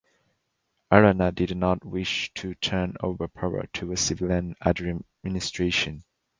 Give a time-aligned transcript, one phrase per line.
[0.91, 6.03] Arana did not wish to turn over power to a civilian administration.